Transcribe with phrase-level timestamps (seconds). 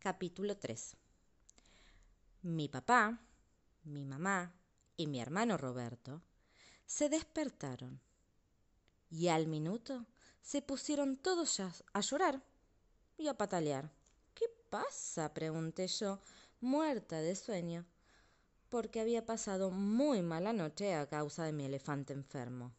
[0.00, 0.96] Capítulo 3
[2.42, 3.18] Mi papá,
[3.82, 4.54] mi mamá
[4.96, 6.22] y mi hermano Roberto
[6.86, 8.00] se despertaron
[9.10, 10.06] y al minuto
[10.40, 12.40] se pusieron todos a llorar
[13.16, 13.90] y a patalear.
[14.34, 15.34] ¿Qué pasa?
[15.34, 16.20] pregunté yo,
[16.60, 17.84] muerta de sueño,
[18.68, 22.72] porque había pasado muy mala noche a causa de mi elefante enfermo.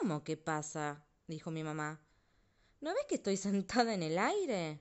[0.00, 1.04] ¿Cómo qué pasa?
[1.26, 2.00] dijo mi mamá.
[2.80, 4.80] ¿No ves que estoy sentada en el aire?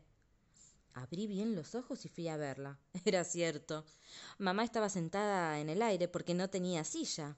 [0.94, 2.78] Abrí bien los ojos y fui a verla.
[3.06, 3.86] Era cierto.
[4.38, 7.36] Mamá estaba sentada en el aire porque no tenía silla.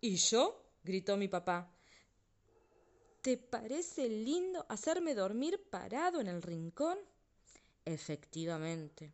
[0.00, 0.62] ¿Y yo?
[0.84, 1.72] gritó mi papá.
[3.22, 6.96] ¿Te parece lindo hacerme dormir parado en el rincón?
[7.84, 9.12] Efectivamente.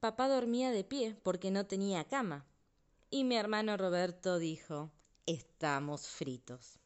[0.00, 2.46] Papá dormía de pie porque no tenía cama.
[3.10, 4.90] Y mi hermano Roberto dijo,
[5.26, 6.78] estamos fritos.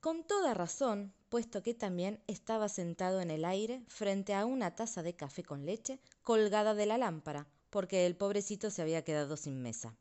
[0.00, 5.02] Con toda razón, puesto que también estaba sentado en el aire frente a una taza
[5.02, 9.60] de café con leche colgada de la lámpara, porque el pobrecito se había quedado sin
[9.60, 9.96] mesa.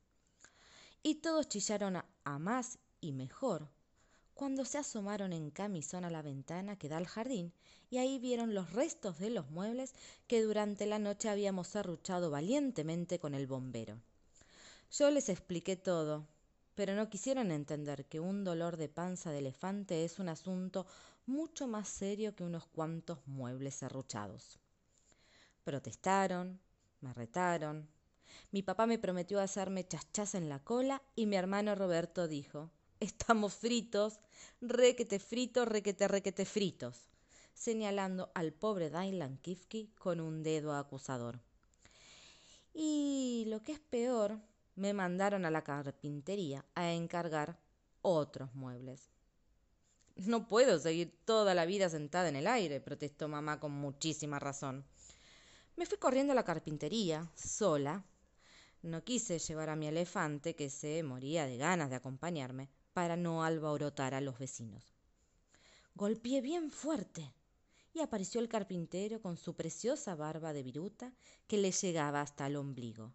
[1.04, 3.70] Y todos chillaron a, más y mejor
[4.34, 7.54] cuando se asomaron en camisón a la ventana que da al jardín,
[7.90, 9.94] y ahí vieron los restos de los muebles
[10.28, 14.02] que durante la noche habíamos arruchado valientemente con el bombero.
[14.92, 16.28] Yo les expliqué todo,
[16.76, 20.86] pero no quisieron entender que un dolor de panza de elefante es un asunto
[21.26, 24.60] mucho más serio que unos cuantos muebles serruchados.
[25.64, 26.60] Protestaron,
[27.02, 27.90] me retaron.
[28.52, 33.56] Mi papá me prometió hacerme chachas en la cola y mi hermano Roberto dijo Estamos
[33.56, 34.20] fritos,
[34.62, 37.10] requete fritos, requete requete fritos,
[37.54, 41.40] señalando al pobre Dylan Kifke con un dedo acusador.
[42.74, 44.40] Y lo que es peor,
[44.76, 47.58] me mandaron a la carpintería a encargar
[48.02, 49.15] otros muebles.
[50.16, 54.86] No puedo seguir toda la vida sentada en el aire, protestó mamá con muchísima razón.
[55.76, 58.06] Me fui corriendo a la carpintería, sola.
[58.82, 63.44] No quise llevar a mi elefante, que se moría de ganas de acompañarme, para no
[63.44, 64.96] alborotar a los vecinos.
[65.96, 67.34] Golpeé bien fuerte
[67.94, 71.14] y apareció el carpintero con su preciosa barba de viruta
[71.46, 73.14] que le llegaba hasta el ombligo.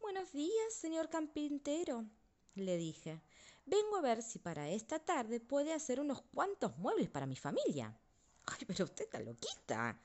[0.00, 2.06] Buenos días, señor carpintero,
[2.54, 3.20] le dije.
[3.66, 7.92] Vengo a ver si para esta tarde puede hacer unos cuantos muebles para mi familia.
[8.46, 9.98] Ay, pero usted está loquita.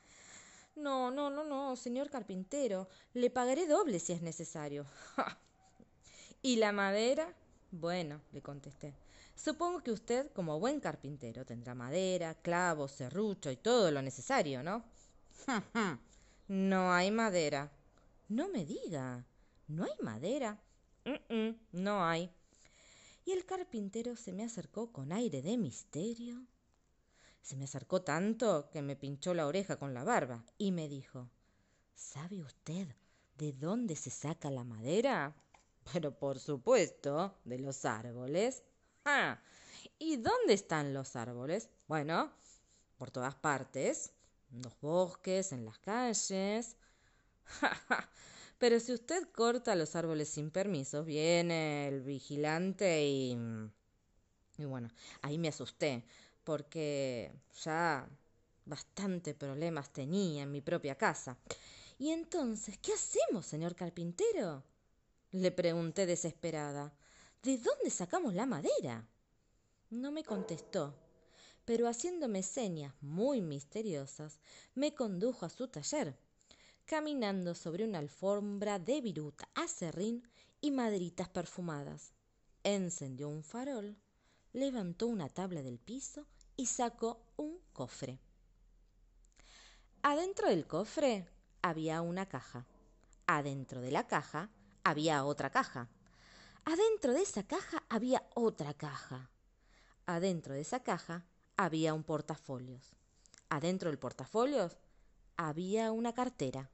[0.76, 2.88] No, no, no, no, señor carpintero.
[3.14, 4.88] Le pagaré doble si es necesario.
[6.42, 7.32] ¿Y la madera?
[7.70, 8.96] Bueno, le contesté.
[9.36, 14.84] Supongo que usted, como buen carpintero, tendrá madera, clavos, serrucho y todo lo necesario, ¿no?
[16.48, 17.72] no hay madera.
[18.28, 19.24] No me diga.
[19.68, 20.60] ¿No hay madera?
[21.72, 22.32] no hay.
[23.24, 26.46] Y el carpintero se me acercó con aire de misterio.
[27.42, 31.30] Se me acercó tanto que me pinchó la oreja con la barba y me dijo
[31.96, 32.88] ¿Sabe usted
[33.38, 35.36] de dónde se saca la madera?
[35.92, 38.64] Pero por supuesto, de los árboles.
[39.06, 39.40] Ah,
[39.98, 41.70] ¿y dónde están los árboles?
[41.88, 42.32] Bueno,
[42.98, 44.14] por todas partes,
[44.52, 46.76] en los bosques, en las calles.
[48.62, 53.36] Pero si usted corta los árboles sin permiso, viene el vigilante y...
[54.60, 54.88] Y bueno,
[55.24, 56.06] ahí me asusté,
[56.44, 57.32] porque
[57.64, 58.08] ya
[58.66, 61.40] bastante problemas tenía en mi propia casa.
[61.98, 64.64] Y entonces, ¿qué hacemos, señor carpintero?
[65.32, 66.94] Le pregunté desesperada.
[67.42, 69.08] ¿De dónde sacamos la madera?
[69.90, 70.94] No me contestó,
[71.66, 74.38] pero haciéndome señas muy misteriosas,
[74.76, 76.16] me condujo a su taller
[76.86, 80.28] caminando sobre una alfombra de viruta, acerrín
[80.60, 82.14] y maderitas perfumadas.
[82.64, 83.98] Encendió un farol,
[84.54, 88.20] levantó una tabla del piso y sacó un cofre.
[90.04, 91.28] Adentro del cofre
[91.62, 92.66] había una caja.
[93.28, 94.50] Adentro de la caja
[94.84, 95.90] había otra caja.
[96.66, 99.30] Adentro de esa caja había otra caja.
[100.06, 101.26] Adentro de esa caja
[101.56, 102.96] había un portafolios.
[103.50, 104.78] Adentro del portafolios
[105.50, 106.70] había una cartera.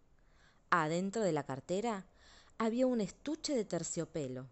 [0.69, 2.06] Adentro de la cartera
[2.57, 4.47] había un estuche de terciopelo.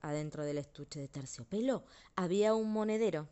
[0.00, 1.84] Adentro del estuche de terciopelo
[2.16, 3.28] había un monedero.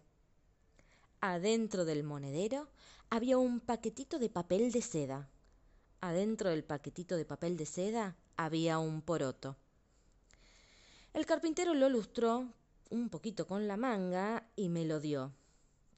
[1.21, 2.69] Adentro del monedero
[3.09, 5.29] había un paquetito de papel de seda.
[6.01, 9.57] Adentro del paquetito de papel de seda había un poroto.
[11.15, 12.53] El carpintero lo lustró
[12.91, 15.33] un poquito con la manga y me lo dio.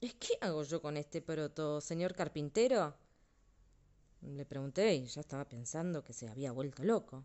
[0.00, 2.94] ¿Qué hago yo con este poroto, señor carpintero?
[4.20, 7.24] Le pregunté y ya estaba pensando que se había vuelto loco.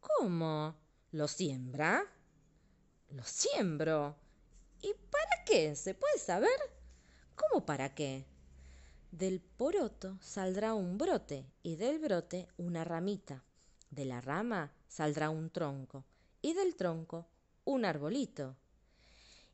[0.00, 0.76] ¿Cómo?
[1.12, 2.04] ¿Lo siembra?
[3.10, 4.16] Lo siembro.
[4.82, 5.74] ¿Y para qué?
[5.74, 6.58] ¿Se puede saber?
[7.34, 8.24] ¿Cómo para qué?
[9.10, 13.44] Del poroto saldrá un brote y del brote una ramita.
[13.90, 16.04] De la rama saldrá un tronco
[16.42, 17.26] y del tronco
[17.64, 18.56] un arbolito.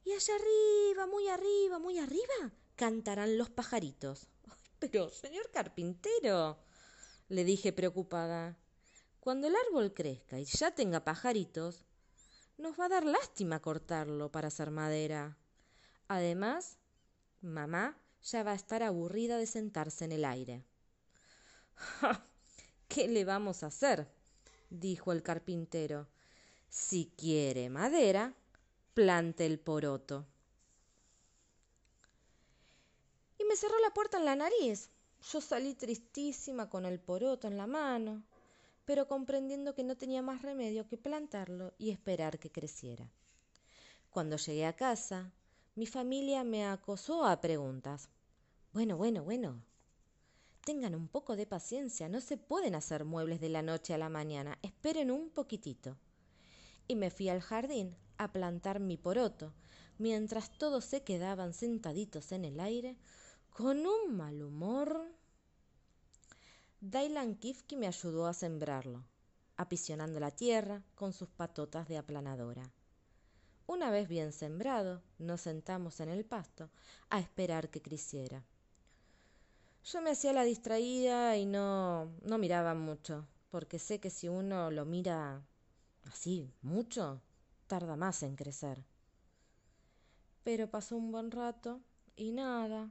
[0.05, 4.29] Y allá arriba, muy arriba, muy arriba, cantarán los pajaritos.
[4.83, 6.59] Pero, señor carpintero,
[7.29, 8.59] le dije preocupada,
[9.21, 11.85] cuando el árbol crezca y ya tenga pajaritos,
[12.59, 15.39] nos va a dar lástima cortarlo para hacer madera.
[16.09, 16.79] Además,
[17.43, 20.65] mamá ya va a estar aburrida de sentarse en el aire.
[22.89, 24.09] ¿Qué le vamos a hacer?
[24.69, 26.09] dijo el carpintero.
[26.69, 28.35] Si quiere madera,
[28.95, 30.27] plante el poroto.
[33.39, 34.91] Y me cerró la puerta en la nariz.
[35.31, 38.25] Yo salí tristísima con el poroto en la mano
[38.85, 43.11] pero comprendiendo que no tenía más remedio que plantarlo y esperar que creciera.
[44.11, 45.33] Cuando llegué a casa,
[45.75, 48.09] mi familia me acosó a preguntas.
[48.73, 49.63] Bueno, bueno, bueno.
[50.65, 54.09] Tengan un poco de paciencia, no se pueden hacer muebles de la noche a la
[54.09, 55.97] mañana, esperen un poquitito.
[56.87, 59.53] Y me fui al jardín a plantar mi poroto,
[59.99, 62.97] mientras todos se quedaban sentaditos en el aire,
[63.53, 65.07] con un mal humor.
[66.81, 69.05] Dailan Kifki me ayudó a sembrarlo,
[69.57, 72.73] apisionando la tierra con sus patotas de aplanadora.
[73.67, 76.71] Una vez bien sembrado, nos sentamos en el pasto
[77.11, 78.43] a esperar que creciera.
[79.85, 84.71] Yo me hacía la distraída y no, no miraba mucho, porque sé que si uno
[84.71, 85.43] lo mira
[86.05, 87.21] así mucho,
[87.67, 88.83] tarda más en crecer.
[90.43, 91.81] Pero pasó un buen rato
[92.17, 92.91] y nada,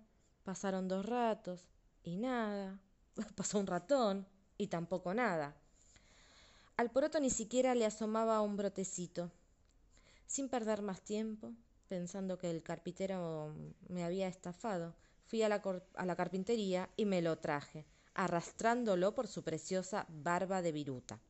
[0.51, 1.65] pasaron dos ratos
[2.03, 2.77] y nada,
[3.37, 4.27] pasó un ratón
[4.57, 5.55] y tampoco nada.
[6.75, 9.31] Al poroto ni siquiera le asomaba un brotecito.
[10.27, 11.53] Sin perder más tiempo,
[11.87, 13.55] pensando que el carpintero
[13.87, 14.93] me había estafado,
[15.25, 21.21] fui a la, carpintería y me lo traje, arrastrándolo por su preciosa barba de viruta.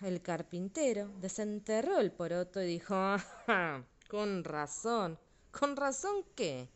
[0.00, 2.96] El carpintero desenterró el poroto y dijo,
[3.46, 5.16] ah, con razón.
[5.58, 6.68] ¿Con razón qué?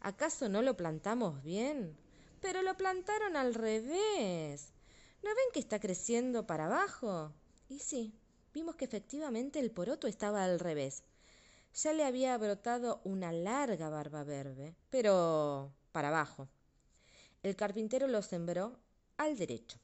[0.00, 1.96] ¿Acaso no lo plantamos bien?
[2.40, 4.72] Pero lo plantaron al revés.
[5.24, 7.32] ¿No ven que está creciendo para abajo?
[7.68, 8.14] Y sí,
[8.54, 11.02] vimos que efectivamente el poroto estaba al revés.
[11.74, 16.48] Ya le había brotado una larga barba verde, pero para abajo.
[17.42, 18.78] El carpintero lo sembró
[19.16, 19.80] al derecho.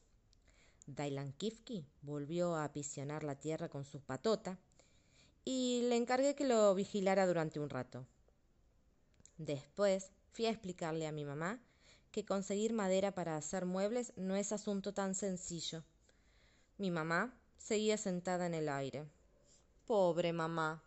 [0.86, 4.58] Dailan Kifki volvió a apisionar la tierra con su patota
[5.44, 8.06] y le encargué que lo vigilara durante un rato.
[9.38, 11.60] Después fui a explicarle a mi mamá
[12.10, 15.84] que conseguir madera para hacer muebles no es asunto tan sencillo.
[16.76, 19.06] Mi mamá seguía sentada en el aire.
[19.86, 20.82] Pobre mamá.